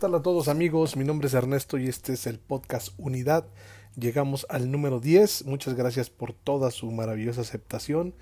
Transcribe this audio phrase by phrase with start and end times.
[0.00, 0.96] tal a todos amigos?
[0.96, 3.44] Mi nombre es Ernesto y este es el podcast Unidad.
[3.96, 5.44] Llegamos al número 10.
[5.44, 8.14] Muchas gracias por toda su maravillosa aceptación.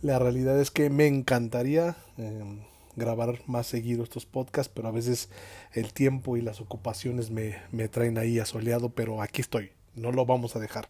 [0.00, 2.60] La realidad es que me encantaría em,
[2.94, 5.28] grabar más seguido estos podcasts, pero a veces
[5.72, 9.72] el tiempo y las ocupaciones me, me traen ahí asoleado, pero aquí estoy.
[9.96, 10.88] No lo vamos a dejar.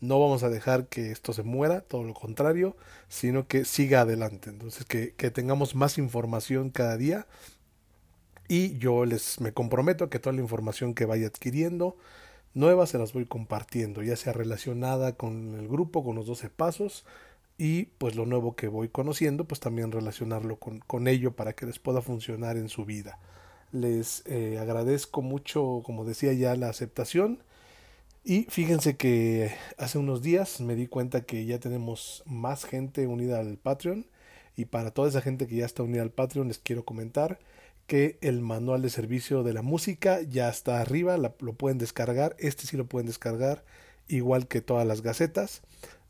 [0.00, 2.78] No vamos a dejar que esto se muera, todo lo contrario,
[3.08, 4.48] sino que siga adelante.
[4.48, 7.26] Entonces, que, que tengamos más información cada día
[8.48, 11.96] y yo les me comprometo a que toda la información que vaya adquiriendo
[12.54, 17.04] nueva se las voy compartiendo, ya sea relacionada con el grupo, con los 12 pasos
[17.58, 21.66] y pues lo nuevo que voy conociendo, pues también relacionarlo con, con ello para que
[21.66, 23.18] les pueda funcionar en su vida.
[23.72, 27.42] Les eh, agradezco mucho, como decía ya, la aceptación.
[28.24, 33.40] Y fíjense que hace unos días me di cuenta que ya tenemos más gente unida
[33.40, 34.06] al Patreon.
[34.56, 37.38] Y para toda esa gente que ya está unida al Patreon les quiero comentar
[37.92, 42.66] que el manual de servicio de la música ya está arriba, lo pueden descargar, este
[42.66, 43.66] sí lo pueden descargar
[44.08, 45.60] igual que todas las gacetas,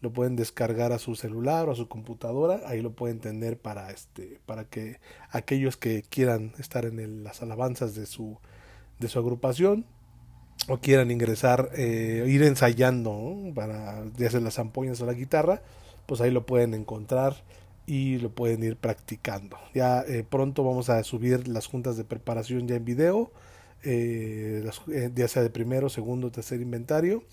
[0.01, 3.91] lo pueden descargar a su celular o a su computadora, ahí lo pueden tener para
[3.91, 5.01] este para que
[5.33, 8.39] aquellos que quieran estar en las alabanzas de su
[9.01, 9.85] de su agrupación
[10.69, 15.63] o quieran ingresar eh, ir ensayando para hacer las ampollas o la guitarra,
[16.07, 17.43] pues ahí lo pueden encontrar
[17.87, 19.57] y lo pueden ir practicando.
[19.75, 23.33] Ya eh, pronto vamos a subir las juntas de preparación ya en video,
[23.83, 27.25] eh, eh, ya sea de primero, segundo, tercer inventario.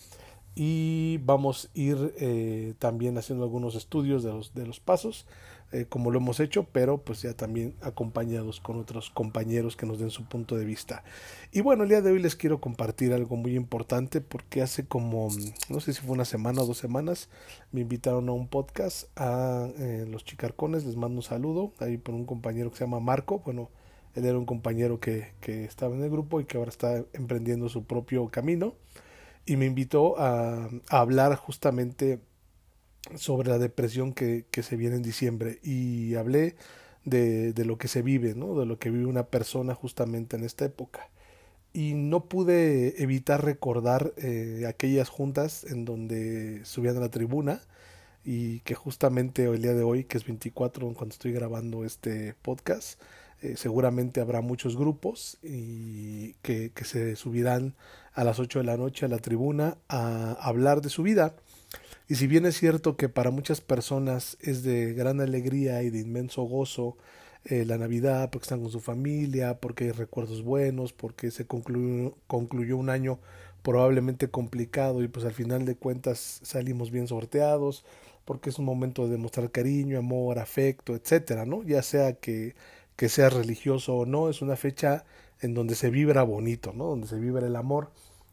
[0.55, 5.25] Y vamos a ir también haciendo algunos estudios de los, de los pasos
[5.71, 9.99] eh, como lo hemos hecho, pero pues ya también acompañados con otros compañeros que nos
[9.99, 11.03] den su punto de vista.
[11.51, 15.29] Y bueno, el día de hoy les quiero compartir algo muy importante porque hace como,
[15.69, 17.29] no sé si fue una semana o dos semanas,
[17.71, 22.15] me invitaron a un podcast a eh, los Chicarcones, les mando un saludo, ahí por
[22.15, 23.69] un compañero que se llama Marco, bueno,
[24.15, 27.69] él era un compañero que, que estaba en el grupo y que ahora está emprendiendo
[27.69, 28.73] su propio camino
[29.45, 32.19] y me invitó a hablar justamente
[33.15, 36.55] sobre la depresión que, que se viene en diciembre y hablé
[37.05, 38.59] de, de, lo que se vive, ¿no?
[38.59, 41.09] de lo que vive una persona justamente en esta época.
[41.73, 47.61] Y no pude evitar recordar eh, aquellas juntas en donde subían a la tribuna
[48.25, 52.99] y que justamente el día de hoy, que es 24 cuando estoy grabando este podcast,
[53.41, 57.75] eh, seguramente habrá muchos grupos y que, que se subirán
[58.13, 61.35] a las 8 de la noche a la tribuna a hablar de su vida
[62.09, 65.99] y si bien es cierto que para muchas personas es de gran alegría y de
[65.99, 66.97] inmenso gozo
[67.45, 72.15] eh, la Navidad, porque están con su familia, porque hay recuerdos buenos, porque se concluyó,
[72.27, 73.19] concluyó un año
[73.61, 77.85] probablemente complicado y pues al final de cuentas salimos bien sorteados,
[78.25, 81.63] porque es un momento de demostrar cariño, amor, afecto, etcétera, ¿no?
[81.63, 82.55] Ya sea que,
[82.95, 85.05] que sea religioso o no, es una fecha
[85.41, 86.85] en donde se vibra bonito, ¿no?
[86.85, 87.91] Donde se vibra el amor.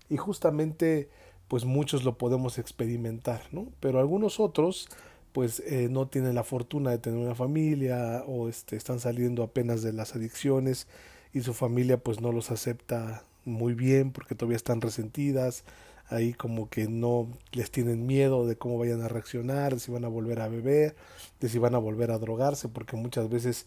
[0.08, 1.08] Y justamente
[1.48, 3.68] pues muchos lo podemos experimentar, ¿no?
[3.80, 4.88] Pero algunos otros
[5.32, 9.82] pues eh, no tienen la fortuna de tener una familia o este, están saliendo apenas
[9.82, 10.88] de las adicciones
[11.34, 15.64] y su familia pues no los acepta muy bien porque todavía están resentidas,
[16.08, 20.04] ahí como que no les tienen miedo de cómo vayan a reaccionar, de si van
[20.04, 20.96] a volver a beber,
[21.40, 23.66] de si van a volver a drogarse, porque muchas veces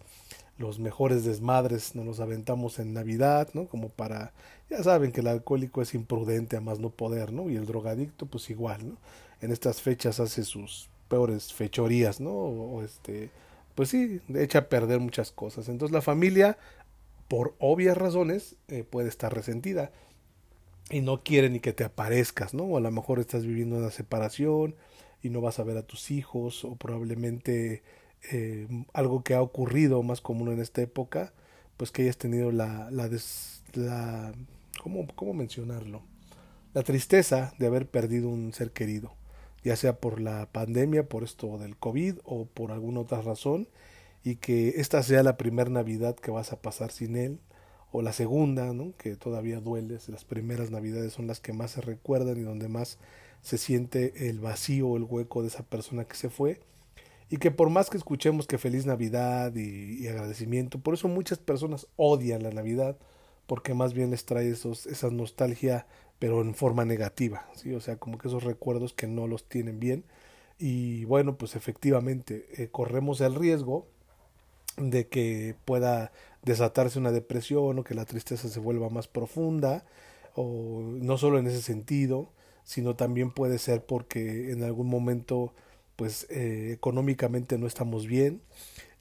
[0.59, 3.67] los mejores desmadres nos los aventamos en Navidad, ¿no?
[3.67, 4.33] Como para,
[4.69, 7.49] ya saben que el alcohólico es imprudente a más no poder, ¿no?
[7.49, 8.97] Y el drogadicto pues igual, ¿no?
[9.41, 12.31] En estas fechas hace sus peores fechorías, ¿no?
[12.31, 13.29] O, este,
[13.73, 15.69] pues sí, echa a perder muchas cosas.
[15.69, 16.57] Entonces la familia,
[17.29, 19.91] por obvias razones, eh, puede estar resentida
[20.89, 22.63] y no quiere ni que te aparezcas, ¿no?
[22.63, 24.75] O a lo mejor estás viviendo una separación
[25.23, 27.81] y no vas a ver a tus hijos o probablemente
[28.31, 31.33] eh, algo que ha ocurrido más común en esta época,
[31.77, 34.33] pues que hayas tenido la, la,
[34.81, 36.01] ¿cómo, ¿cómo mencionarlo?
[36.73, 39.13] La tristeza de haber perdido un ser querido,
[39.63, 43.67] ya sea por la pandemia, por esto del COVID o por alguna otra razón,
[44.23, 47.39] y que esta sea la primera Navidad que vas a pasar sin él,
[47.91, 48.93] o la segunda, ¿no?
[48.97, 52.99] que todavía duele, las primeras Navidades son las que más se recuerdan y donde más
[53.41, 56.59] se siente el vacío el hueco de esa persona que se fue,
[57.29, 61.87] y que por más que escuchemos que feliz Navidad y, agradecimiento, por eso muchas personas
[61.95, 62.97] odian la Navidad,
[63.45, 65.85] porque más bien les trae esos, esa nostalgia,
[66.17, 67.73] pero en forma negativa, ¿sí?
[67.73, 70.05] o sea, como que esos recuerdos que no los tienen bien.
[70.57, 73.87] Y bueno, pues efectivamente eh, corremos el riesgo
[74.77, 76.11] de que pueda
[76.41, 79.85] desatarse una depresión o que la tristeza se vuelva más profunda,
[80.35, 82.31] o no solo en ese sentido,
[82.63, 85.53] sino también puede ser porque en algún momento
[85.99, 88.41] pues eh, económicamente no estamos bien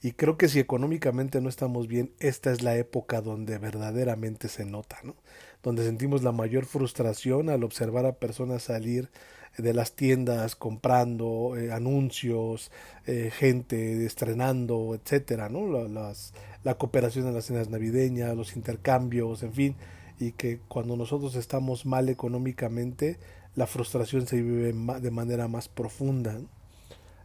[0.01, 4.65] Y creo que si económicamente no estamos bien, esta es la época donde verdaderamente se
[4.65, 5.15] nota, ¿no?
[5.63, 9.11] Donde sentimos la mayor frustración al observar a personas salir
[9.57, 12.71] de las tiendas comprando eh, anuncios,
[13.07, 15.67] eh, gente estrenando, etcétera, ¿no?
[15.89, 16.33] Las,
[16.65, 19.75] la cooperación en las cenas navideñas, los intercambios, en fin,
[20.19, 23.19] y que cuando nosotros estamos mal económicamente,
[23.55, 26.41] la frustración se vive de manera más profunda.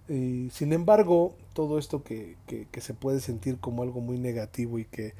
[0.08, 4.84] Y, sin embargo, todo esto que, que, se puede sentir como algo muy negativo y
[4.84, 5.14] que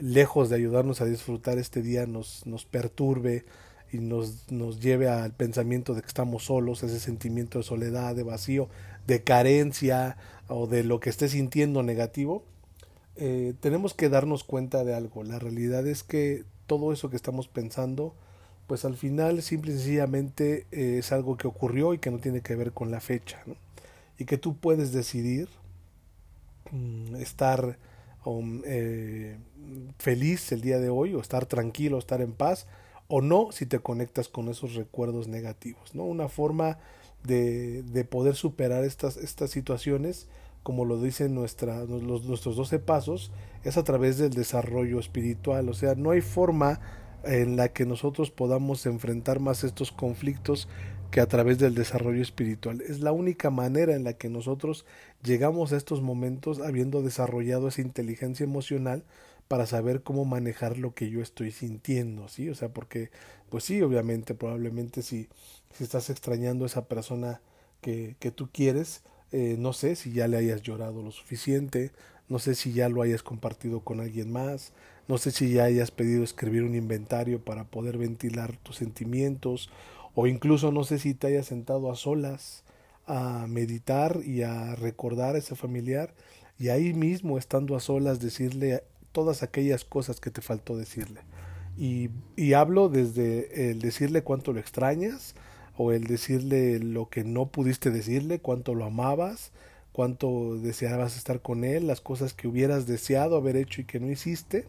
[0.00, 3.44] lejos de ayudarnos a disfrutar este día nos, nos perturbe
[3.90, 8.22] y nos, nos lleve al pensamiento de que estamos solos, ese sentimiento de soledad, de
[8.22, 8.68] vacío,
[9.06, 12.44] de carencia o de lo que esté sintiendo negativo,
[13.16, 15.24] eh, tenemos que darnos cuenta de algo.
[15.24, 18.14] La realidad es que todo eso que estamos pensando,
[18.66, 22.42] pues al final simple y sencillamente eh, es algo que ocurrió y que no tiene
[22.42, 23.42] que ver con la fecha.
[23.46, 23.56] ¿no?
[24.18, 25.48] Y que tú puedes decidir
[26.72, 27.78] mm, estar
[28.24, 29.38] um, eh,
[29.98, 32.66] feliz el día de hoy o estar tranquilo, estar en paz
[33.08, 36.04] o no si te conectas con esos recuerdos negativos, ¿no?
[36.04, 36.78] Una forma
[37.24, 40.28] de, de poder superar estas, estas situaciones,
[40.62, 43.32] como lo dicen los, nuestros 12 pasos,
[43.64, 46.80] es a través del desarrollo espiritual, o sea, no hay forma
[47.24, 50.68] en la que nosotros podamos enfrentar más estos conflictos
[51.10, 52.80] que a través del desarrollo espiritual.
[52.82, 54.84] Es la única manera en la que nosotros
[55.22, 59.04] llegamos a estos momentos habiendo desarrollado esa inteligencia emocional
[59.48, 62.50] para saber cómo manejar lo que yo estoy sintiendo, ¿sí?
[62.50, 63.10] O sea, porque,
[63.48, 65.28] pues sí, obviamente, probablemente si,
[65.72, 67.40] si estás extrañando a esa persona
[67.80, 69.02] que, que tú quieres,
[69.32, 71.92] eh, no sé si ya le hayas llorado lo suficiente,
[72.28, 74.72] no sé si ya lo hayas compartido con alguien más,
[75.06, 79.70] no sé si ya hayas pedido escribir un inventario para poder ventilar tus sentimientos
[80.14, 82.64] o incluso no sé si te hayas sentado a solas
[83.06, 86.14] a meditar y a recordar a ese familiar
[86.58, 88.82] y ahí mismo estando a solas decirle
[89.12, 91.20] todas aquellas cosas que te faltó decirle.
[91.76, 95.34] Y, y hablo desde el decirle cuánto lo extrañas
[95.76, 99.52] o el decirle lo que no pudiste decirle, cuánto lo amabas,
[99.92, 104.10] cuánto deseabas estar con él, las cosas que hubieras deseado haber hecho y que no
[104.10, 104.66] hiciste,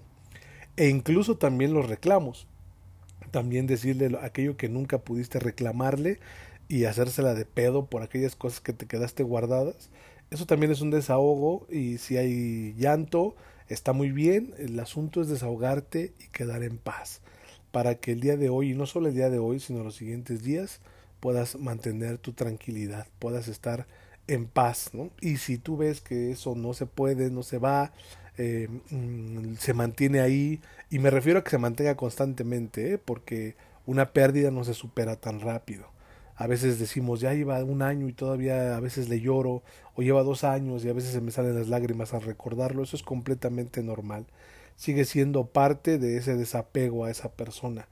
[0.78, 2.48] e incluso también los reclamos
[3.30, 6.20] también decirle aquello que nunca pudiste reclamarle
[6.68, 9.90] y hacérsela de pedo por aquellas cosas que te quedaste guardadas.
[10.32, 13.36] Eso también es un desahogo y si hay llanto,
[13.68, 14.54] está muy bien.
[14.60, 17.22] El asunto es desahogarte y quedar en paz
[17.72, 19.96] para que el día de hoy, y no solo el día de hoy, sino los
[19.96, 20.82] siguientes días,
[21.20, 23.88] puedas mantener tu tranquilidad, puedas estar
[24.28, 25.12] en paz, ¿no?
[25.22, 27.92] Y si tú ves que eso no se puede, no se va,
[28.38, 32.98] eh, mm, se mantiene ahí, y me refiero a que se mantenga constantemente, ¿eh?
[32.98, 33.56] porque
[33.86, 35.86] una pérdida no se supera tan rápido.
[36.36, 39.62] A veces decimos, ya lleva un año y todavía a veces le lloro,
[39.96, 42.96] o lleva dos años y a veces se me salen las lágrimas al recordarlo, eso
[42.96, 44.26] es completamente normal.
[44.78, 47.90] Sigue siendo parte de ese desapego a esa persona.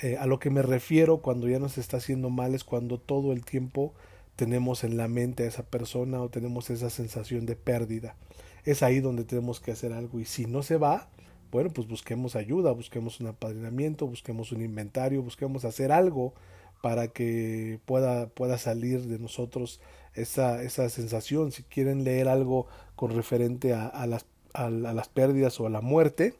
[0.00, 3.32] Eh, a lo que me refiero cuando ya nos está haciendo mal es cuando todo
[3.32, 3.92] el tiempo
[4.36, 8.16] tenemos en la mente a esa persona o tenemos esa sensación de pérdida
[8.64, 10.20] es ahí donde tenemos que hacer algo.
[10.20, 11.08] Y si no se va,
[11.50, 16.34] bueno, pues busquemos ayuda, busquemos un apadrinamiento, busquemos un inventario, busquemos hacer algo
[16.82, 19.80] para que pueda, pueda salir de nosotros
[20.14, 21.52] esa, esa sensación.
[21.52, 22.66] Si quieren leer algo
[22.96, 26.34] con referente a, las a, las pérdidas o a la muerte,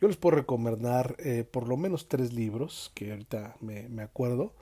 [0.00, 4.52] yo les puedo recomendar eh, por lo menos tres libros que ahorita me, me, acuerdo.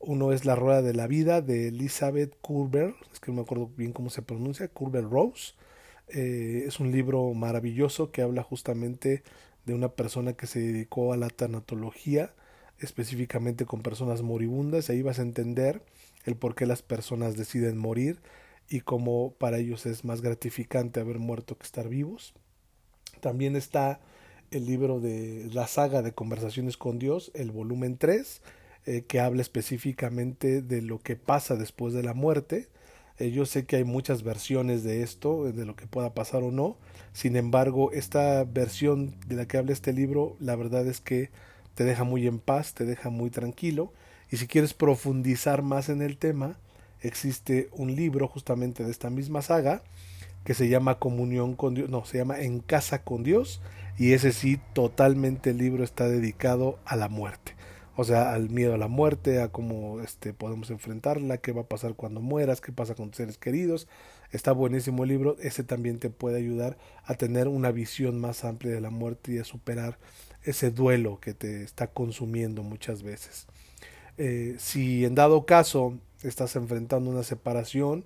[0.00, 3.70] Uno es La Rueda de la Vida de Elizabeth Curber, es que no me acuerdo
[3.76, 5.54] bien cómo se pronuncia, Curber Rose.
[6.08, 9.22] Eh, es un libro maravilloso que habla justamente
[9.64, 12.34] de una persona que se dedicó a la tanatología,
[12.78, 14.90] específicamente con personas moribundas.
[14.90, 15.82] Ahí vas a entender
[16.24, 18.20] el por qué las personas deciden morir
[18.68, 22.34] y cómo para ellos es más gratificante haber muerto que estar vivos.
[23.20, 24.00] También está
[24.50, 28.42] el libro de la saga de conversaciones con Dios, el volumen 3,
[28.86, 32.68] eh, que habla específicamente de lo que pasa después de la muerte
[33.18, 36.50] eh, yo sé que hay muchas versiones de esto, de lo que pueda pasar o
[36.50, 36.76] no.
[37.12, 41.30] Sin embargo, esta versión de la que habla este libro, la verdad es que
[41.74, 43.92] te deja muy en paz, te deja muy tranquilo.
[44.30, 46.58] Y si quieres profundizar más en el tema,
[47.00, 49.82] existe un libro justamente de esta misma saga
[50.44, 53.60] que se llama Comunión con Dios, no, se llama En casa con Dios
[53.96, 57.54] y ese sí, totalmente el libro está dedicado a la muerte
[57.96, 61.68] o sea, al miedo a la muerte, a cómo este, podemos enfrentarla, qué va a
[61.68, 63.86] pasar cuando mueras, qué pasa con tus seres queridos.
[64.32, 68.72] Está buenísimo el libro, ese también te puede ayudar a tener una visión más amplia
[68.72, 69.98] de la muerte y a superar
[70.42, 73.46] ese duelo que te está consumiendo muchas veces.
[74.18, 78.04] Eh, si en dado caso estás enfrentando una separación,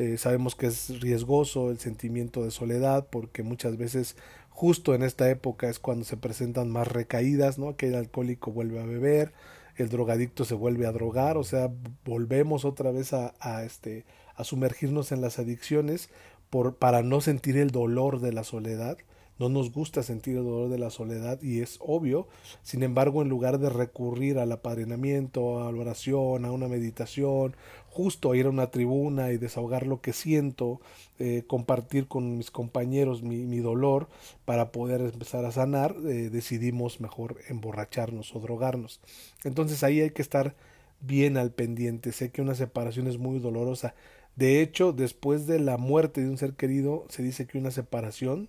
[0.00, 4.14] Eh, sabemos que es riesgoso el sentimiento de soledad porque muchas veces
[4.58, 7.76] justo en esta época es cuando se presentan más recaídas, ¿no?
[7.76, 9.32] Que el alcohólico vuelve a beber,
[9.76, 11.70] el drogadicto se vuelve a drogar, o sea,
[12.04, 16.10] volvemos otra vez a, a este a sumergirnos en las adicciones
[16.50, 18.98] por, para no sentir el dolor de la soledad
[19.38, 22.28] no nos gusta sentir el dolor de la soledad y es obvio.
[22.62, 27.56] Sin embargo, en lugar de recurrir al apadrinamiento, a la oración, a una meditación,
[27.88, 30.80] justo a ir a una tribuna y desahogar lo que siento,
[31.18, 34.08] eh, compartir con mis compañeros mi, mi, dolor
[34.44, 39.00] para poder empezar a sanar, eh, decidimos mejor emborracharnos o drogarnos.
[39.44, 40.54] Entonces ahí hay que estar
[41.00, 42.12] bien al pendiente.
[42.12, 43.94] Sé que una separación es muy dolorosa.
[44.36, 48.48] De hecho, después de la muerte de un ser querido, se dice que una separación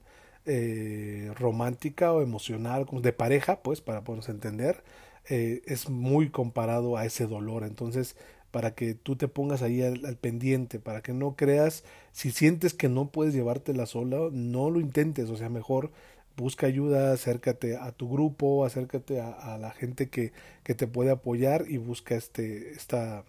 [0.51, 4.83] eh, romántica o emocional, de pareja, pues, para podernos entender,
[5.29, 7.63] eh, es muy comparado a ese dolor.
[7.63, 8.15] Entonces,
[8.49, 12.89] para que tú te pongas ahí al, pendiente, para que no creas, si sientes que
[12.89, 15.91] no puedes llevártela sola, no lo intentes, o sea, mejor
[16.35, 20.31] busca ayuda, acércate a tu grupo, acércate a, la gente que,
[20.63, 23.23] que, te puede apoyar y busca este, esta,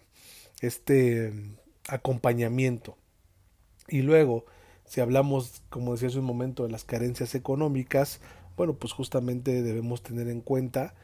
[0.61, 1.55] este mm,
[1.89, 2.97] acompañamiento.
[3.87, 4.45] Y luego,
[4.91, 8.19] si hablamos, como decía hace un momento, de las carencias económicas,
[8.57, 10.95] bueno, pues justamente debemos tener en cuenta,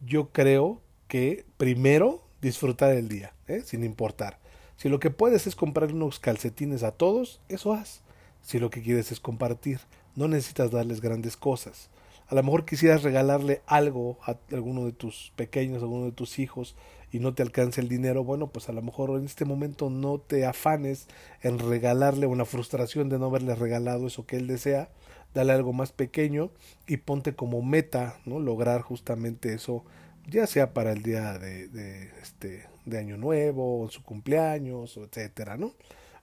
[0.00, 3.60] yo creo que primero disfrutar el día, ¿eh?
[3.62, 4.38] sin importar.
[4.78, 8.00] Si lo que puedes es comprar unos calcetines a todos, eso haz.
[8.40, 9.80] Si lo que quieres es compartir,
[10.14, 11.90] no necesitas darles grandes cosas.
[12.28, 16.38] A lo mejor quisieras regalarle algo a alguno de tus pequeños, a alguno de tus
[16.38, 16.74] hijos,
[17.12, 20.18] y no te alcance el dinero, bueno, pues a lo mejor en este momento no
[20.18, 21.06] te afanes
[21.40, 24.90] en regalarle una frustración de no haberle regalado eso que él desea,
[25.32, 26.50] dale algo más pequeño
[26.86, 28.40] y ponte como meta, ¿no?
[28.40, 29.84] Lograr justamente eso,
[30.28, 35.04] ya sea para el día de, de este de año nuevo, o su cumpleaños, o
[35.04, 35.72] etcétera, ¿no?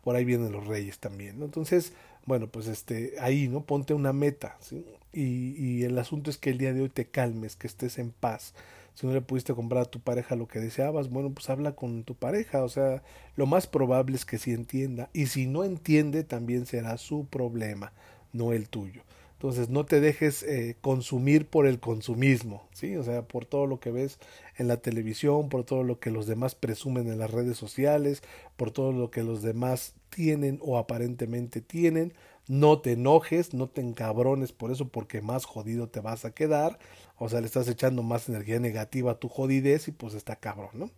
[0.04, 1.46] Por ahí vienen los reyes también, ¿no?
[1.46, 1.94] Entonces,
[2.26, 3.66] bueno, pues este, ahí, ¿no?
[3.66, 4.86] Ponte una meta, ¿sí?
[5.14, 8.12] Y, y el asunto es que el día de hoy te calmes, que estés en
[8.12, 8.54] paz,
[8.96, 12.04] si no le pudiste comprar a tu pareja lo que deseabas, bueno, pues habla con
[12.04, 13.04] tu pareja, o sea,
[13.36, 17.94] lo más probable es que sí entienda, y si no entiende, también será su problema,
[18.34, 19.02] no el tuyo.
[19.44, 22.96] Entonces no te dejes eh, consumir por el consumismo, ¿sí?
[22.96, 24.18] O sea, por todo lo que ves
[24.58, 28.24] en la televisión, por todo lo que los demás presumen en las redes sociales,
[28.56, 32.14] por todo lo que los demás tienen o aparentemente tienen.
[32.48, 36.80] No te enojes, no te encabrones por eso, porque más jodido te vas a quedar.
[37.18, 40.72] O sea, le estás echando más energía negativa a tu jodidez y pues está cabrón,
[40.74, 40.92] ¿no?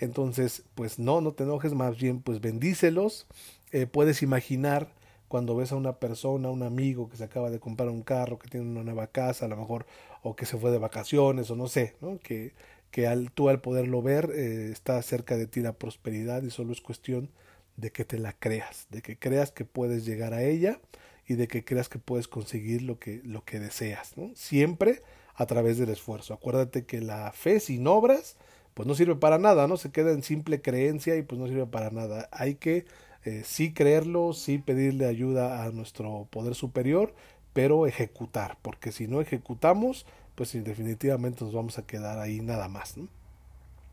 [0.00, 3.26] Entonces, pues no, no te enojes, más bien pues bendícelos.
[3.72, 4.88] Eh, puedes imaginar
[5.28, 8.48] cuando ves a una persona, un amigo que se acaba de comprar un carro, que
[8.48, 9.86] tiene una nueva casa, a lo mejor,
[10.22, 12.18] o que se fue de vacaciones, o no sé, ¿no?
[12.18, 12.52] Que,
[12.90, 16.72] que al, tú al poderlo ver eh, está cerca de ti la prosperidad y solo
[16.72, 17.30] es cuestión
[17.76, 20.80] de que te la creas, de que creas que puedes llegar a ella
[21.26, 24.14] y de que creas que puedes conseguir lo que, lo que deseas.
[24.34, 25.02] Siempre
[25.34, 26.34] a través del esfuerzo.
[26.34, 28.36] Acuérdate que la fe sin obras,
[28.74, 29.76] pues no sirve para nada, ¿no?
[29.76, 32.28] Se queda en simple creencia y pues no sirve para nada.
[32.32, 32.84] Hay que
[33.24, 37.14] eh, sí creerlo, sí pedirle ayuda a nuestro poder superior,
[37.52, 42.94] pero ejecutar, porque si no ejecutamos, pues definitivamente nos vamos a quedar ahí nada más.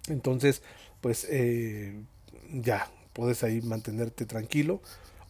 [0.08, 0.64] Entonces,
[1.02, 1.94] pues eh,
[2.52, 4.82] ya, puedes ahí mantenerte tranquilo.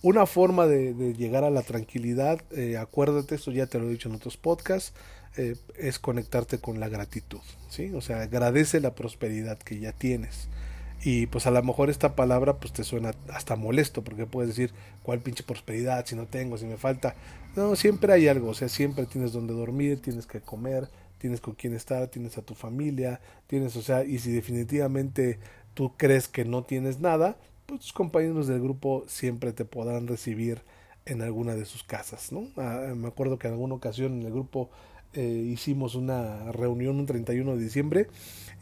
[0.01, 4.09] Una forma de, llegar a la tranquilidad, eh, acuérdate, esto ya te lo he dicho
[4.09, 4.93] en otros podcasts,
[5.77, 7.93] es conectarte con la gratitud, ¿sí?
[7.93, 10.49] O sea, agradece la prosperidad que ya tienes.
[11.01, 14.73] Y pues a lo mejor esta palabra pues te suena hasta molesto porque puedes decir
[15.03, 17.15] cuál pinche prosperidad si no tengo, si me falta.
[17.55, 21.55] No, siempre hay algo, o sea, siempre tienes donde dormir, tienes que comer, tienes con
[21.55, 25.39] quién estar, tienes a tu familia, tienes, o sea, y si definitivamente
[25.73, 27.37] tú crees que no tienes nada,
[27.69, 30.63] pues tus compañeros del grupo siempre te podrán recibir
[31.05, 32.47] en alguna de sus casas, ¿no?
[32.57, 34.69] Ah, me acuerdo que en alguna ocasión en el grupo
[35.13, 38.07] eh, hicimos una reunión un 31 de diciembre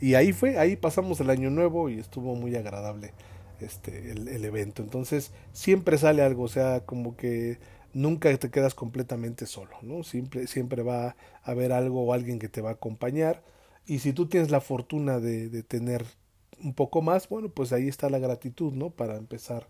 [0.02, 3.14] y ahí fue, ahí pasamos el año nuevo y estuvo muy agradable
[3.62, 4.84] este el, el, evento.
[4.84, 7.60] Entonces siempre sale algo, o sea, como que
[7.94, 10.04] nunca te quedas completamente solo, ¿no?
[10.04, 13.42] Siempre, siempre va a haber algo o alguien que te va a acompañar.
[13.86, 16.06] Y si tú tienes la fortuna de, de tener
[16.64, 18.90] un poco más, bueno, pues ahí está la gratitud, ¿no?
[18.90, 19.68] Para empezar,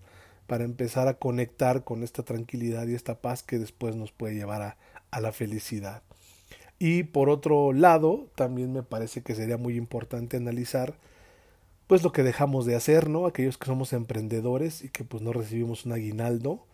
[0.48, 4.62] para empezar a conectar con esta tranquilidad y esta paz que después nos puede llevar
[4.62, 4.78] a,
[5.12, 6.04] a la felicidad.
[6.80, 10.96] Y por otro lado, también me parece que sería muy importante analizar
[11.88, 13.26] pues lo que dejamos de hacer, ¿no?
[13.26, 16.66] Aquellos que somos emprendedores y que pues no recibimos un aguinaldo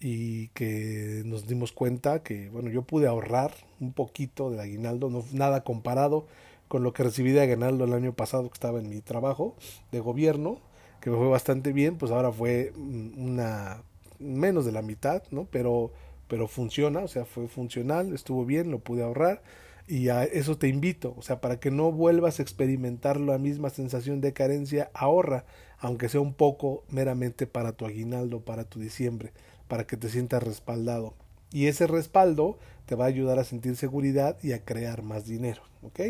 [0.00, 5.24] y que nos dimos cuenta que, bueno, yo pude ahorrar un poquito del aguinaldo, no
[5.32, 6.26] nada comparado
[6.68, 9.54] con lo que recibí de aguinaldo el año pasado que estaba en mi trabajo
[9.92, 10.60] de gobierno,
[11.00, 13.82] que me fue bastante bien, pues ahora fue mm, una
[14.18, 15.46] menos de la mitad, ¿no?
[15.50, 15.92] Pero,
[16.28, 19.42] pero funciona, o sea, fue funcional, estuvo bien, lo pude ahorrar
[19.88, 23.70] y a eso te invito, o sea, para que no vuelvas a experimentar la misma
[23.70, 25.44] sensación de carencia, ahorra,
[25.78, 29.32] aunque sea un poco meramente para tu aguinaldo, para tu diciembre,
[29.68, 31.14] para que te sientas respaldado.
[31.52, 35.62] Y ese respaldo te va a ayudar a sentir seguridad y a crear más dinero,
[35.82, 36.00] ¿ok?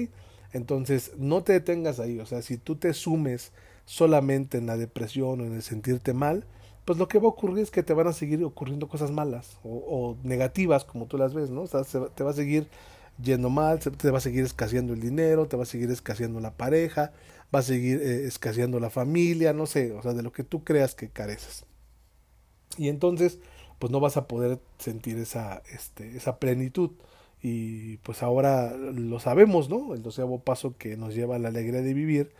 [0.52, 3.52] Entonces, no te detengas ahí, o sea, si tú te sumes
[3.84, 6.44] solamente en la depresión o en el sentirte mal,
[6.84, 9.58] pues lo que va a ocurrir es que te van a seguir ocurriendo cosas malas
[9.64, 11.62] o, negativas como tú las ves, ¿no?
[11.62, 12.68] O sea, te va a seguir
[13.22, 16.56] yendo mal, te va a seguir escaseando el dinero, te va a seguir escaseando la
[16.56, 17.12] pareja,
[17.54, 20.64] va a seguir eh, escaseando la familia, no sé, o sea, de lo que tú
[20.64, 21.64] creas que careces.
[22.76, 23.38] Y entonces,
[23.78, 26.90] pues no vas a poder sentir esa, este, esa plenitud.
[27.48, 29.94] Y pues ahora lo sabemos, ¿no?
[29.94, 32.32] El doceavo paso que nos lleva a la alegría de vivir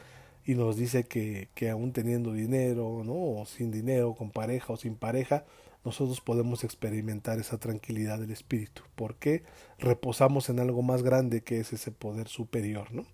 [0.44, 3.14] y nos dice que, que aún teniendo dinero, ¿no?
[3.14, 5.44] O sin dinero, con pareja o sin pareja,
[5.84, 9.44] nosotros podemos experimentar esa tranquilidad del espíritu, porque
[9.78, 13.06] reposamos en algo más grande que es ese poder superior, ¿no?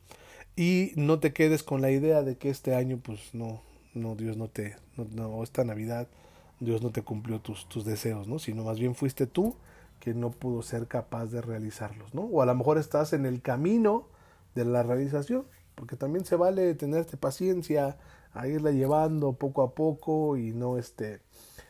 [0.57, 3.61] Y no te quedes con la idea de que este año, pues no,
[3.93, 6.09] no, Dios no te, no, no esta Navidad,
[6.59, 8.39] Dios no te cumplió tus, tus deseos, ¿no?
[8.39, 9.57] Sino más bien fuiste tú
[10.03, 12.23] que no pudo ser capaz de realizarlos, ¿no?
[12.23, 14.09] O a lo mejor estás en el camino
[14.57, 17.99] de la realización, porque también se vale tenerte paciencia,
[18.33, 21.21] a irla llevando poco a poco y no este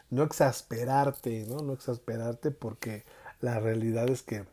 [0.09, 1.59] no exasperarte, ¿no?
[1.59, 3.05] No exasperarte porque
[3.43, 4.47] la realidad es que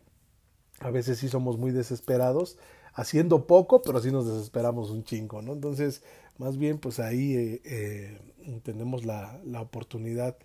[0.82, 2.58] a veces sí somos muy desesperados
[2.94, 5.54] haciendo poco, pero sí nos desesperamos un chingo, ¿no?
[5.54, 6.04] Entonces,
[6.38, 10.36] más bien, pues ahí eh, eh, tenemos la, la oportunidad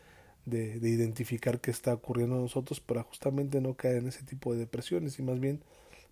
[0.47, 4.53] de, de, identificar qué está ocurriendo a nosotros para justamente no caer en ese tipo
[4.53, 5.63] de depresiones y más bien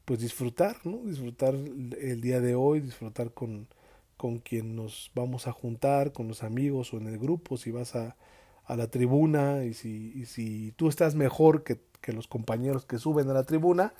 [0.05, 0.99] pues disfrutar, ¿no?
[1.05, 3.69] Disfrutar el día de hoy, disfrutar con,
[4.17, 7.95] con quien nos vamos a juntar, con los amigos o en el grupo, si vas
[7.95, 8.17] a,
[8.65, 12.99] a la tribuna y si, y si tú estás mejor que, que, los compañeros que
[12.99, 13.95] suben a la tribuna,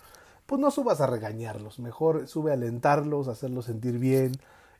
[0.47, 4.33] pues no subas a regañarlos, mejor sube a alentarlos, a hacerlos sentir bien,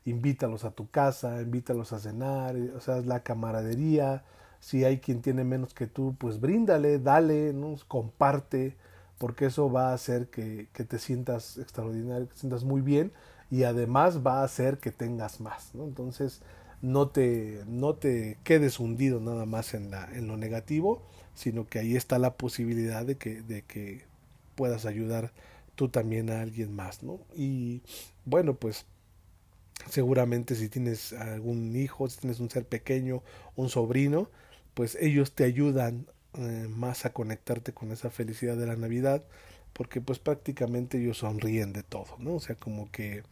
[0.05, 4.23] invítalos a tu casa, invítalos a cenar, o sea, la camaradería,
[4.63, 7.75] si hay quien tiene menos que tú, pues bríndale, dale, ¿no?
[7.85, 8.77] comparte,
[9.17, 13.11] porque eso va a hacer que, que, te sientas extraordinario, que te sientas muy bien
[13.51, 15.83] y además va a hacer que tengas más, ¿no?
[15.83, 16.41] Entonces,
[16.81, 21.01] no te, no te quedes hundido nada más en, la, en lo negativo,
[21.35, 24.05] sino que ahí está la posibilidad de que, de que
[24.55, 25.33] puedas ayudar
[25.75, 27.19] tú también a alguien más, ¿no?
[27.35, 27.81] Y
[28.23, 28.85] bueno, pues
[29.89, 33.23] seguramente si tienes algún hijo, si tienes un ser pequeño,
[33.57, 34.29] un sobrino,
[34.73, 36.07] pues ellos te ayudan
[36.37, 39.23] eh, más a conectarte con esa felicidad de la Navidad,
[39.73, 42.35] porque pues prácticamente ellos sonríen de todo, ¿no?
[42.35, 43.23] O sea, como que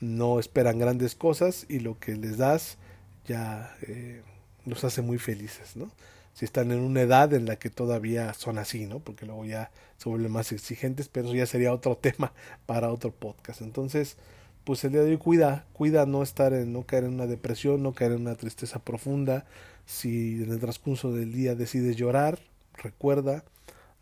[0.00, 2.78] no esperan grandes cosas y lo que les das
[3.26, 4.22] ya eh,
[4.64, 5.90] los hace muy felices, ¿no?
[6.34, 9.00] Si están en una edad en la que todavía son así, ¿no?
[9.00, 12.32] Porque luego ya se vuelven más exigentes, pero eso ya sería otro tema
[12.66, 13.62] para otro podcast.
[13.62, 14.16] Entonces,
[14.66, 17.82] pues el día de hoy cuida, cuida no estar en, no caer en una depresión,
[17.82, 19.46] no caer en una tristeza profunda.
[19.86, 22.38] Si en el transcurso del día decides llorar,
[22.74, 23.44] recuerda,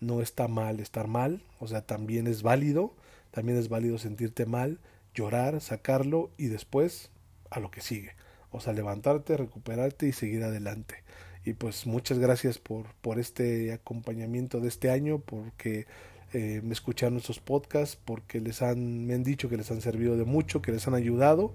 [0.00, 2.94] no está mal estar mal, o sea, también es válido,
[3.30, 4.80] también es válido sentirte mal,
[5.14, 7.10] llorar, sacarlo y después
[7.50, 8.12] a lo que sigue
[8.54, 11.02] o sea, levantarte, recuperarte y seguir adelante.
[11.44, 15.86] Y pues muchas gracias por, por este acompañamiento de este año, porque
[16.34, 20.16] eh, me escucharon estos podcasts, porque les han, me han dicho que les han servido
[20.16, 21.52] de mucho, que les han ayudado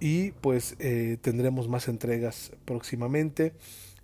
[0.00, 3.52] y pues eh, tendremos más entregas próximamente.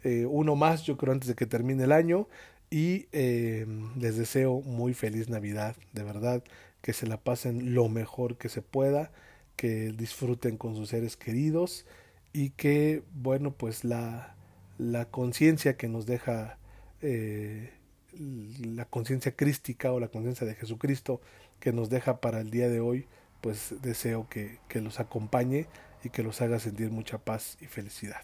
[0.04, 2.28] Eh, uno más, yo creo, antes de que termine el año.
[2.70, 6.44] Y les deseo muy feliz Navidad, de verdad,
[6.82, 9.10] que se la pasen lo mejor que se pueda,
[9.56, 11.86] que disfruten con sus seres queridos
[12.34, 14.36] y que, bueno, pues la,
[14.78, 16.58] la conciencia que nos deja
[17.02, 17.70] eh,
[18.12, 21.20] la conciencia crística o la conciencia de Jesucristo
[21.60, 23.06] que nos deja para el día de hoy,
[23.40, 25.66] pues deseo que, que los acompañe
[26.02, 28.22] y que los haga sentir mucha paz y felicidad.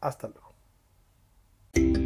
[0.00, 2.01] Hasta luego.